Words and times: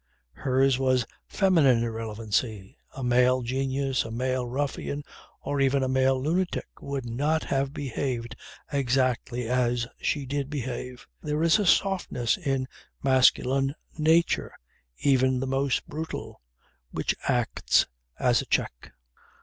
Hers 0.31 0.79
was 0.79 1.05
feminine 1.27 1.83
irrelevancy. 1.83 2.75
A 2.97 3.03
male 3.03 3.43
genius, 3.43 4.03
a 4.03 4.09
male 4.09 4.47
ruffian, 4.47 5.03
or 5.43 5.61
even 5.61 5.83
a 5.83 5.87
male 5.87 6.19
lunatic, 6.19 6.65
would 6.81 7.05
not 7.07 7.43
have 7.43 7.71
behaved 7.71 8.35
exactly 8.73 9.47
as 9.47 9.85
she 9.99 10.25
did 10.25 10.49
behave. 10.49 11.05
There 11.21 11.43
is 11.43 11.59
a 11.59 11.67
softness 11.67 12.35
in 12.35 12.67
masculine 13.03 13.75
nature, 13.95 14.53
even 15.01 15.39
the 15.39 15.45
most 15.45 15.85
brutal, 15.87 16.41
which 16.89 17.13
acts 17.27 17.85
as 18.17 18.41
a 18.41 18.47
check. 18.47 18.93